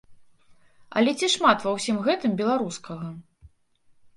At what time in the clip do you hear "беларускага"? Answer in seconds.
2.43-3.07